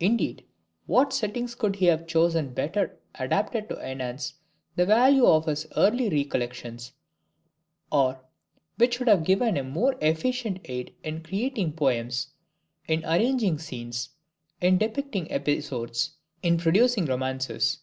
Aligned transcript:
Indeed 0.00 0.44
what 0.86 1.12
settings 1.12 1.54
could 1.54 1.76
he 1.76 1.84
have 1.86 2.08
chosen 2.08 2.52
better 2.52 2.98
adapted 3.14 3.68
to 3.68 3.78
enhance 3.80 4.34
the 4.74 4.84
value 4.84 5.24
of 5.24 5.46
his 5.46 5.68
early 5.76 6.08
recollections, 6.08 6.94
or 7.92 8.20
which 8.76 8.98
would 8.98 9.06
have 9.06 9.22
given 9.22 9.56
him 9.56 9.70
more 9.70 9.94
efficient 10.00 10.58
aid 10.64 10.96
in 11.04 11.22
creating 11.22 11.74
poems, 11.74 12.26
in 12.88 13.04
arranging 13.04 13.60
scenes, 13.60 14.08
in 14.60 14.78
depicting 14.78 15.30
episodes, 15.30 16.10
in 16.42 16.58
producing 16.58 17.04
romances? 17.04 17.78